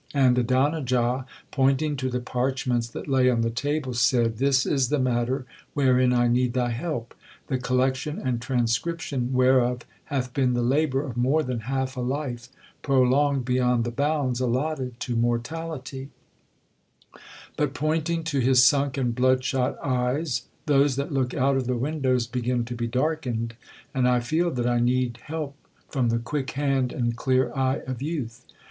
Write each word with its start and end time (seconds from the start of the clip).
And 0.15 0.35
Adonijah, 0.39 1.27
pointing 1.51 1.95
to 1.97 2.09
the 2.09 2.19
parchments 2.19 2.87
that 2.87 3.07
lay 3.07 3.29
on 3.29 3.41
the 3.41 3.51
table, 3.51 3.93
said, 3.93 4.39
'This 4.39 4.65
is 4.65 4.89
the 4.89 4.97
matter 4.97 5.45
wherein 5.75 6.11
I 6.11 6.27
need 6.27 6.53
thy 6.53 6.71
help; 6.71 7.13
the 7.45 7.59
collection 7.59 8.17
and 8.17 8.41
transcription 8.41 9.31
whereof 9.31 9.81
hath 10.05 10.33
been 10.33 10.55
the 10.55 10.63
labour 10.63 11.03
of 11.03 11.17
more 11.17 11.43
than 11.43 11.59
half 11.69 11.95
a 11.95 12.01
life, 12.01 12.49
prolonged 12.81 13.45
beyond 13.45 13.83
the 13.83 13.91
bounds 13.91 14.39
allotted 14.41 14.99
to 15.01 15.15
mortality; 15.15 16.09
but,' 17.55 17.75
pointing 17.75 18.23
to 18.23 18.39
his 18.39 18.63
sunk 18.65 18.97
and 18.97 19.13
blood 19.13 19.43
shot 19.43 19.77
eyes, 19.83 20.47
'those 20.65 20.95
that 20.95 21.11
look 21.13 21.35
out 21.35 21.57
of 21.57 21.67
the 21.67 21.77
windows 21.77 22.25
begin 22.25 22.65
to 22.65 22.73
be 22.73 22.87
darkened, 22.87 23.53
and 23.93 24.09
I 24.09 24.19
feel 24.19 24.49
that 24.49 24.65
I 24.65 24.79
need 24.79 25.19
help 25.25 25.53
from 25.89 26.09
the 26.09 26.17
quick 26.17 26.49
hand 26.49 26.91
and 26.91 27.15
clear 27.15 27.53
eye 27.55 27.81
of 27.85 28.01
youth. 28.01 28.47